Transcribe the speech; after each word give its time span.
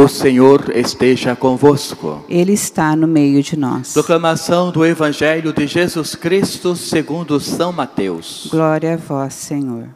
O 0.00 0.06
Senhor 0.06 0.70
esteja 0.76 1.34
convosco. 1.34 2.24
Ele 2.28 2.52
está 2.52 2.94
no 2.94 3.08
meio 3.08 3.42
de 3.42 3.58
nós. 3.58 3.92
Proclamação 3.92 4.70
do 4.70 4.86
Evangelho 4.86 5.52
de 5.52 5.66
Jesus 5.66 6.14
Cristo 6.14 6.76
segundo 6.76 7.40
São 7.40 7.72
Mateus. 7.72 8.46
Glória 8.48 8.94
a 8.94 8.96
vós, 8.96 9.34
Senhor. 9.34 9.88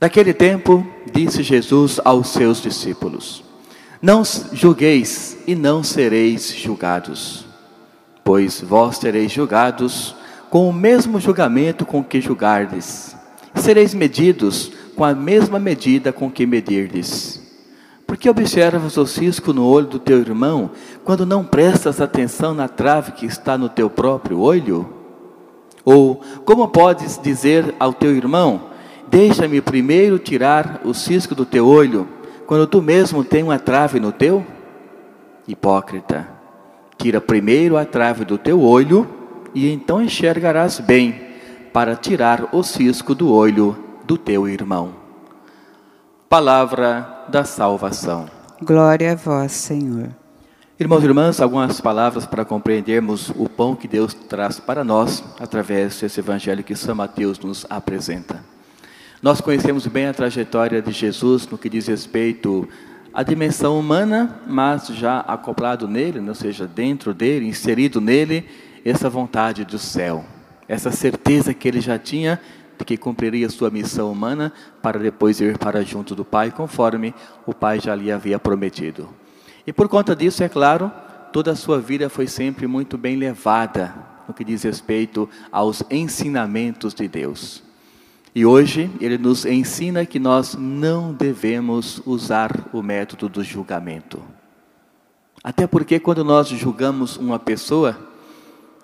Naquele 0.00 0.32
tempo, 0.32 0.86
disse 1.12 1.42
Jesus 1.42 2.00
aos 2.02 2.28
seus 2.28 2.62
discípulos: 2.62 3.44
Não 4.00 4.22
julgueis 4.54 5.36
e 5.46 5.54
não 5.54 5.82
sereis 5.82 6.50
julgados, 6.56 7.44
pois 8.24 8.62
vós 8.62 8.96
sereis 8.96 9.30
julgados 9.30 10.16
com 10.48 10.66
o 10.66 10.72
mesmo 10.72 11.20
julgamento 11.20 11.84
com 11.84 12.02
que 12.02 12.22
julgardes. 12.22 13.14
Sereis 13.54 13.92
medidos 13.92 14.72
com 14.98 15.04
a 15.04 15.14
mesma 15.14 15.60
medida 15.60 16.12
com 16.12 16.28
que 16.28 16.44
medirdes. 16.44 17.40
Porque 18.04 18.28
observas 18.28 18.96
o 18.96 19.06
cisco 19.06 19.52
no 19.52 19.64
olho 19.64 19.86
do 19.86 20.00
teu 20.00 20.18
irmão, 20.18 20.72
quando 21.04 21.24
não 21.24 21.44
prestas 21.44 22.00
atenção 22.00 22.52
na 22.52 22.66
trave 22.66 23.12
que 23.12 23.24
está 23.24 23.56
no 23.56 23.68
teu 23.68 23.88
próprio 23.88 24.40
olho? 24.40 24.92
Ou 25.84 26.20
como 26.44 26.66
podes 26.66 27.16
dizer 27.22 27.76
ao 27.78 27.92
teu 27.92 28.10
irmão: 28.10 28.70
Deixa-me 29.08 29.60
primeiro 29.60 30.18
tirar 30.18 30.80
o 30.84 30.92
cisco 30.92 31.32
do 31.32 31.46
teu 31.46 31.68
olho, 31.68 32.08
quando 32.44 32.66
tu 32.66 32.82
mesmo 32.82 33.22
tem 33.22 33.44
uma 33.44 33.58
trave 33.60 34.00
no 34.00 34.10
teu? 34.10 34.44
Hipócrita, 35.46 36.28
tira 36.96 37.20
primeiro 37.20 37.76
a 37.76 37.84
trave 37.84 38.24
do 38.24 38.36
teu 38.36 38.60
olho, 38.60 39.06
e 39.54 39.70
então 39.70 40.02
enxergarás 40.02 40.80
bem, 40.80 41.20
para 41.72 41.94
tirar 41.94 42.48
o 42.50 42.64
cisco 42.64 43.14
do 43.14 43.32
olho 43.32 43.86
do 44.08 44.16
teu 44.16 44.48
irmão. 44.48 44.94
Palavra 46.30 47.26
da 47.28 47.44
salvação. 47.44 48.24
Glória 48.62 49.12
a 49.12 49.14
vós, 49.14 49.52
Senhor. 49.52 50.08
Irmãos 50.80 51.02
e 51.02 51.06
irmãs, 51.06 51.40
algumas 51.42 51.78
palavras 51.78 52.24
para 52.24 52.42
compreendermos 52.42 53.28
o 53.36 53.46
pão 53.50 53.76
que 53.76 53.86
Deus 53.86 54.14
traz 54.14 54.58
para 54.58 54.82
nós 54.82 55.22
através 55.38 56.00
desse 56.00 56.20
evangelho 56.20 56.64
que 56.64 56.74
São 56.74 56.94
Mateus 56.94 57.38
nos 57.38 57.66
apresenta. 57.68 58.42
Nós 59.20 59.42
conhecemos 59.42 59.86
bem 59.86 60.06
a 60.06 60.14
trajetória 60.14 60.80
de 60.80 60.90
Jesus 60.90 61.46
no 61.46 61.58
que 61.58 61.68
diz 61.68 61.86
respeito 61.86 62.66
à 63.12 63.22
dimensão 63.22 63.78
humana, 63.78 64.40
mas 64.46 64.86
já 64.86 65.20
acoplado 65.20 65.86
nele, 65.86 66.26
ou 66.26 66.34
seja, 66.34 66.66
dentro 66.66 67.12
dele, 67.12 67.46
inserido 67.46 68.00
nele, 68.00 68.48
essa 68.86 69.10
vontade 69.10 69.66
do 69.66 69.78
céu, 69.78 70.24
essa 70.66 70.90
certeza 70.90 71.52
que 71.52 71.68
ele 71.68 71.82
já 71.82 71.98
tinha 71.98 72.40
que 72.84 72.96
cumpriria 72.96 73.48
sua 73.48 73.70
missão 73.70 74.10
humana 74.10 74.52
para 74.82 74.98
depois 74.98 75.40
ir 75.40 75.58
para 75.58 75.84
junto 75.84 76.14
do 76.14 76.24
Pai, 76.24 76.50
conforme 76.50 77.14
o 77.46 77.54
Pai 77.54 77.80
já 77.80 77.94
lhe 77.94 78.10
havia 78.10 78.38
prometido. 78.38 79.08
E 79.66 79.72
por 79.72 79.88
conta 79.88 80.16
disso, 80.16 80.42
é 80.42 80.48
claro, 80.48 80.90
toda 81.32 81.52
a 81.52 81.56
sua 81.56 81.80
vida 81.80 82.08
foi 82.08 82.26
sempre 82.26 82.66
muito 82.66 82.96
bem 82.96 83.16
levada 83.16 83.94
no 84.26 84.34
que 84.34 84.44
diz 84.44 84.62
respeito 84.62 85.28
aos 85.50 85.82
ensinamentos 85.90 86.94
de 86.94 87.08
Deus. 87.08 87.62
E 88.34 88.46
hoje 88.46 88.90
ele 89.00 89.18
nos 89.18 89.44
ensina 89.44 90.06
que 90.06 90.18
nós 90.18 90.54
não 90.54 91.12
devemos 91.12 92.00
usar 92.06 92.68
o 92.72 92.82
método 92.82 93.28
do 93.28 93.42
julgamento. 93.42 94.22
Até 95.42 95.66
porque 95.66 95.98
quando 95.98 96.24
nós 96.24 96.48
julgamos 96.48 97.16
uma 97.16 97.38
pessoa, 97.38 98.07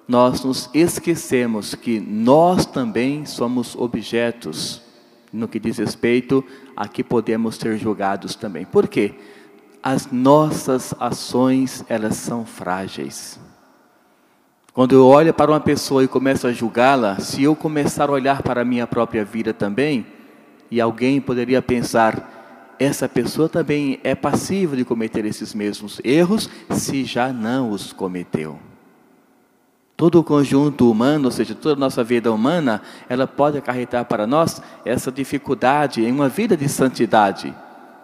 nós 0.07 0.45
nos 0.45 0.69
esquecemos 0.75 1.75
que 1.75 1.99
nós 1.99 2.67
também 2.67 3.25
somos 3.25 3.75
objetos 3.75 4.83
no 5.33 5.49
que 5.49 5.59
diz 5.59 5.79
respeito 5.79 6.45
a 6.77 6.87
que 6.87 7.03
podemos 7.03 7.57
ser 7.57 7.77
julgados 7.79 8.35
também. 8.35 8.65
Por 8.65 8.87
quê? 8.87 9.15
As 9.83 10.11
nossas 10.11 10.95
ações, 11.01 11.85
elas 11.89 12.17
são 12.17 12.47
frágeis. 12.47 13.39
Quando 14.73 14.95
eu 14.95 15.07
olho 15.07 15.33
para 15.33 15.51
uma 15.51 15.61
pessoa 15.61 16.03
e 16.03 16.09
começo 16.09 16.47
a 16.47 16.53
julgá-la, 16.53 17.19
se 17.21 17.43
eu 17.43 17.55
começar 17.55 18.09
a 18.09 18.13
olhar 18.13 18.43
para 18.43 18.63
a 18.63 18.65
minha 18.65 18.87
própria 18.87 19.25
vida 19.25 19.53
também, 19.53 20.07
e 20.71 20.81
alguém 20.81 21.21
poderia 21.21 21.63
pensar, 21.63 22.75
essa 22.79 23.09
pessoa 23.09 23.49
também 23.49 24.01
é 24.03 24.15
passiva 24.15 24.77
de 24.77 24.85
cometer 24.85 25.25
esses 25.25 25.55
mesmos 25.55 26.01
erros, 26.03 26.51
se 26.71 27.05
já 27.05 27.33
não 27.33 27.71
os 27.71 27.93
cometeu. 27.93 28.59
Todo 29.97 30.19
o 30.19 30.25
conjunto 30.25 30.91
humano, 30.91 31.27
ou 31.27 31.31
seja, 31.31 31.55
toda 31.55 31.75
a 31.75 31.79
nossa 31.79 32.03
vida 32.03 32.33
humana, 32.33 32.83
ela 33.09 33.29
pode 33.29 33.59
acarretar 33.59 34.05
para 34.07 34.27
nós 34.27 34.61
essa 34.85 35.13
dificuldade 35.13 36.03
em 36.05 36.11
uma 36.11 36.29
vida 36.29 36.57
de 36.57 36.69
santidade. 36.69 37.55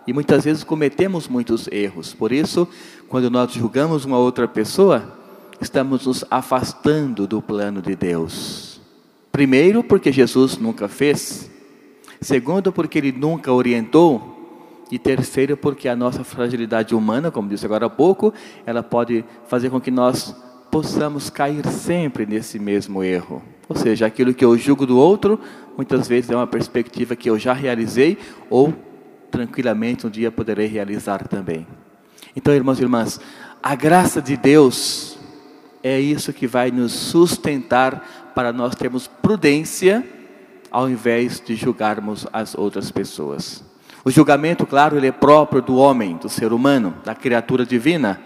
E 0.07 0.13
muitas 0.13 0.45
vezes 0.45 0.63
cometemos 0.63 1.27
muitos 1.27 1.67
erros. 1.69 2.15
Por 2.15 2.31
isso, 2.31 2.69
quando 3.09 3.29
nós 3.29 3.53
julgamos 3.53 4.05
uma 4.05 4.19
outra 4.19 4.47
pessoa, 4.47 5.19
estamos 5.61 6.07
nos 6.07 6.25
afastando 6.31 7.27
do 7.27 7.43
plano 7.43 7.83
de 7.83 7.97
Deus. 7.97 8.81
Primeiro, 9.33 9.83
porque 9.83 10.13
Jesus 10.13 10.59
nunca 10.59 10.89
fez. 10.89 11.51
Segundo, 12.21 12.73
porque 12.73 12.99
ele 12.99 13.13
nunca 13.13 13.53
orientou. 13.53 14.37
E 14.93 14.99
terceiro, 14.99 15.57
porque 15.57 15.89
a 15.89 15.95
nossa 15.95 16.25
fragilidade 16.25 16.95
humana, 16.95 17.31
como 17.31 17.49
disse 17.49 17.65
agora 17.65 17.87
há 17.87 17.91
pouco, 17.91 18.35
ela 18.67 18.83
pode 18.83 19.25
fazer 19.47 19.71
com 19.71 19.81
que 19.81 19.91
nós 19.91 20.35
possamos 20.71 21.29
cair 21.29 21.67
sempre 21.67 22.25
nesse 22.27 22.59
mesmo 22.59 23.03
erro. 23.03 23.43
Ou 23.69 23.77
seja, 23.77 24.07
aquilo 24.07 24.35
que 24.35 24.45
eu 24.45 24.57
julgo 24.57 24.87
do 24.87 24.99
outro, 24.99 25.39
muitas 25.77 26.09
vezes 26.09 26.31
é 26.31 26.37
uma 26.37 26.47
perspectiva 26.47 27.17
que 27.17 27.31
eu 27.31 27.39
já 27.39 27.53
realizei 27.53 28.19
ou 28.49 28.75
tranquilamente 29.31 30.07
um 30.07 30.11
dia 30.11 30.31
poderei 30.31 30.67
realizar 30.67 31.27
também. 31.29 31.67
Então, 32.35 32.55
irmãos 32.55 32.79
e 32.79 32.83
irmãs, 32.83 33.21
a 33.63 33.75
graça 33.75 34.21
de 34.21 34.37
Deus 34.37 35.19
é 35.83 35.99
isso 35.99 36.33
que 36.33 36.47
vai 36.47 36.71
nos 36.71 36.93
sustentar 36.93 38.33
para 38.35 38.53
nós 38.53 38.75
termos 38.75 39.07
prudência 39.07 40.05
ao 40.71 40.89
invés 40.89 41.43
de 41.45 41.57
julgarmos 41.57 42.27
as 42.33 42.55
outras 42.55 42.91
pessoas. 42.91 43.65
O 44.05 44.11
julgamento, 44.11 44.65
claro, 44.65 44.97
ele 44.97 45.09
é 45.09 45.13
próprio 45.13 45.61
do 45.61 45.77
homem, 45.77 46.17
do 46.17 46.29
ser 46.29 46.53
humano, 46.53 46.95
da 47.05 47.15
criatura 47.15 47.67
divina. 47.67 48.21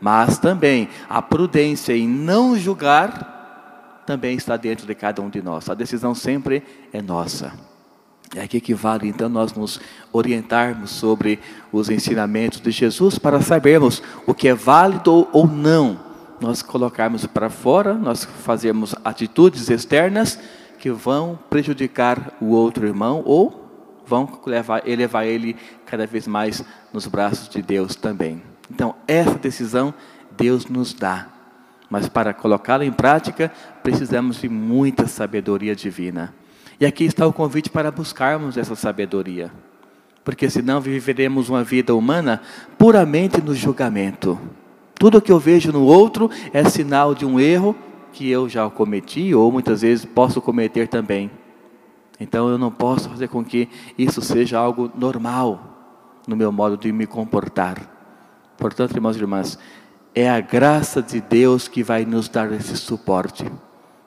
Mas 0.00 0.38
também 0.38 0.88
a 1.08 1.22
prudência 1.22 1.96
em 1.96 2.08
não 2.08 2.56
julgar 2.56 4.02
também 4.06 4.36
está 4.36 4.56
dentro 4.56 4.86
de 4.86 4.94
cada 4.94 5.20
um 5.20 5.28
de 5.28 5.42
nós. 5.42 5.68
A 5.68 5.74
decisão 5.74 6.14
sempre 6.14 6.62
é 6.92 7.02
nossa. 7.02 7.52
É 8.34 8.42
aqui 8.42 8.60
que 8.60 8.74
vale 8.74 9.08
então 9.08 9.28
nós 9.28 9.52
nos 9.52 9.80
orientarmos 10.12 10.90
sobre 10.90 11.38
os 11.72 11.88
ensinamentos 11.90 12.60
de 12.60 12.70
Jesus 12.70 13.18
para 13.18 13.40
sabermos 13.40 14.02
o 14.26 14.34
que 14.34 14.48
é 14.48 14.54
válido 14.54 15.28
ou 15.32 15.46
não. 15.46 15.98
Nós 16.40 16.60
colocarmos 16.60 17.24
para 17.26 17.48
fora, 17.48 17.94
nós 17.94 18.24
fazemos 18.24 18.94
atitudes 19.04 19.70
externas 19.70 20.38
que 20.78 20.90
vão 20.90 21.38
prejudicar 21.48 22.32
o 22.40 22.50
outro 22.50 22.86
irmão 22.86 23.22
ou 23.24 23.64
vão 24.06 24.40
levar, 24.44 24.86
elevar 24.86 25.26
ele 25.26 25.56
cada 25.84 26.06
vez 26.06 26.26
mais 26.26 26.62
nos 26.92 27.06
braços 27.06 27.48
de 27.48 27.62
Deus 27.62 27.96
também. 27.96 28.42
Então, 28.70 28.94
essa 29.06 29.38
decisão 29.38 29.94
Deus 30.36 30.66
nos 30.66 30.92
dá. 30.92 31.28
Mas 31.88 32.08
para 32.08 32.34
colocá-la 32.34 32.84
em 32.84 32.92
prática, 32.92 33.52
precisamos 33.82 34.40
de 34.40 34.48
muita 34.48 35.06
sabedoria 35.06 35.74
divina. 35.74 36.34
E 36.80 36.84
aqui 36.84 37.04
está 37.04 37.26
o 37.26 37.32
convite 37.32 37.70
para 37.70 37.90
buscarmos 37.90 38.56
essa 38.56 38.74
sabedoria. 38.74 39.50
Porque 40.24 40.50
senão 40.50 40.80
viveremos 40.80 41.48
uma 41.48 41.62
vida 41.62 41.94
humana 41.94 42.42
puramente 42.76 43.40
no 43.40 43.54
julgamento. 43.54 44.38
Tudo 44.98 45.22
que 45.22 45.30
eu 45.30 45.38
vejo 45.38 45.72
no 45.72 45.84
outro 45.84 46.30
é 46.52 46.64
sinal 46.64 47.14
de 47.14 47.24
um 47.24 47.38
erro 47.38 47.76
que 48.12 48.28
eu 48.28 48.48
já 48.48 48.68
cometi 48.68 49.34
ou 49.34 49.52
muitas 49.52 49.82
vezes 49.82 50.04
posso 50.04 50.40
cometer 50.40 50.88
também. 50.88 51.30
Então 52.18 52.48
eu 52.48 52.58
não 52.58 52.70
posso 52.70 53.08
fazer 53.08 53.28
com 53.28 53.44
que 53.44 53.68
isso 53.96 54.20
seja 54.20 54.58
algo 54.58 54.90
normal 54.96 55.76
no 56.26 56.34
meu 56.34 56.50
modo 56.50 56.76
de 56.76 56.90
me 56.90 57.06
comportar. 57.06 57.95
Portanto, 58.56 58.92
irmãos 58.92 59.16
e 59.16 59.20
irmãs, 59.20 59.58
é 60.14 60.30
a 60.30 60.40
graça 60.40 61.02
de 61.02 61.20
Deus 61.20 61.68
que 61.68 61.82
vai 61.82 62.04
nos 62.06 62.28
dar 62.28 62.50
esse 62.52 62.76
suporte 62.76 63.44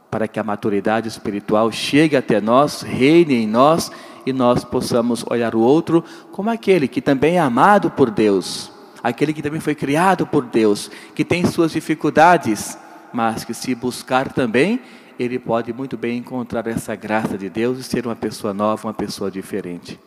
para 0.10 0.28
que 0.28 0.40
a 0.40 0.44
maturidade 0.44 1.08
espiritual 1.08 1.72
chegue 1.72 2.16
até 2.16 2.42
nós, 2.42 2.82
reine 2.82 3.36
em 3.36 3.48
nós 3.48 3.92
e 4.26 4.34
nós 4.34 4.64
possamos 4.64 5.24
olhar 5.30 5.54
o 5.54 5.60
outro 5.60 6.04
como 6.32 6.50
aquele 6.50 6.88
que 6.88 7.00
também 7.00 7.36
é 7.36 7.40
amado 7.40 7.92
por 7.92 8.10
Deus, 8.10 8.72
aquele 9.04 9.34
que 9.34 9.42
também 9.44 9.60
foi 9.60 9.76
criado 9.76 10.26
por 10.26 10.46
Deus, 10.46 10.90
que 11.14 11.24
tem 11.24 11.46
suas 11.46 11.72
dificuldades, 11.72 12.76
mas 13.14 13.44
que 13.44 13.54
se 13.54 13.76
buscar 13.76 14.34
também, 14.34 14.82
ele 15.20 15.38
pode 15.38 15.72
muito 15.72 15.96
bem 15.96 16.18
encontrar 16.18 16.66
essa 16.66 16.96
graça 16.96 17.38
de 17.38 17.50
Deus 17.50 17.78
e 17.78 17.84
ser 17.84 18.08
uma 18.08 18.16
pessoa 18.16 18.54
nova, 18.54 18.88
uma 18.88 18.94
pessoa 18.94 19.30
diferente. 19.30 20.00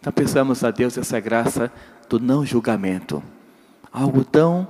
Então 0.00 0.12
pensamos 0.12 0.64
a 0.64 0.72
Deus 0.72 0.98
essa 0.98 1.20
graça 1.20 1.70
do 2.08 2.18
não 2.18 2.44
julgamento 2.44 3.22
algo 3.92 4.24
tão 4.24 4.68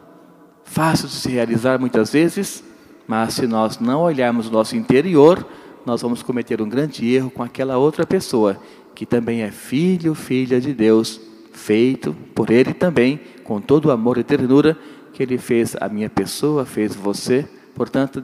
fácil 0.65 1.09
de 1.09 1.15
se 1.15 1.31
realizar 1.31 1.79
muitas 1.79 2.13
vezes, 2.13 2.63
mas 3.07 3.35
se 3.35 3.47
nós 3.47 3.79
não 3.79 4.03
olharmos 4.03 4.49
o 4.49 4.53
nosso 4.53 4.77
interior, 4.77 5.47
nós 5.85 6.03
vamos 6.03 6.23
cometer 6.23 6.61
um 6.61 6.69
grande 6.69 7.07
erro 7.15 7.31
com 7.31 7.43
aquela 7.43 7.79
outra 7.79 8.05
pessoa, 8.05 8.61
que 8.95 9.07
também 9.07 9.43
é 9.43 9.51
filho, 9.51 10.15
filha 10.15 10.61
de 10.61 10.75
Deus, 10.75 11.21
feito 11.53 12.15
por 12.35 12.51
Ele 12.51 12.75
também, 12.75 13.21
com 13.45 13.61
todo 13.61 13.87
o 13.87 13.91
amor 13.91 14.19
e 14.19 14.25
ternura 14.25 14.77
que 15.13 15.23
Ele 15.23 15.39
fez 15.39 15.77
a 15.81 15.89
minha 15.89 16.11
pessoa, 16.11 16.67
fez 16.67 16.95
você. 16.95 17.49
Portanto, 17.75 18.23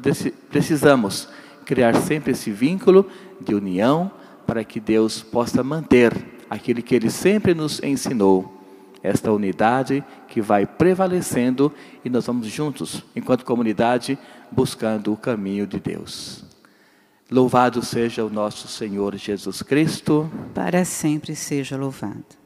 precisamos 0.50 1.28
criar 1.64 1.94
sempre 1.94 2.32
esse 2.32 2.50
vínculo 2.50 3.06
de 3.40 3.54
união 3.54 4.10
para 4.46 4.64
que 4.64 4.80
Deus 4.80 5.22
possa 5.22 5.62
manter 5.62 6.12
aquilo 6.50 6.82
que 6.82 6.94
Ele 6.94 7.08
sempre 7.08 7.54
nos 7.54 7.82
ensinou. 7.82 8.61
Esta 9.02 9.32
unidade 9.32 10.04
que 10.28 10.40
vai 10.40 10.64
prevalecendo 10.64 11.72
e 12.04 12.10
nós 12.10 12.26
vamos 12.26 12.46
juntos, 12.46 13.04
enquanto 13.16 13.44
comunidade, 13.44 14.18
buscando 14.50 15.12
o 15.12 15.16
caminho 15.16 15.66
de 15.66 15.80
Deus. 15.80 16.44
Louvado 17.30 17.82
seja 17.82 18.24
o 18.24 18.30
nosso 18.30 18.68
Senhor 18.68 19.16
Jesus 19.16 19.62
Cristo. 19.62 20.30
Para 20.54 20.84
sempre 20.84 21.34
seja 21.34 21.76
louvado. 21.76 22.41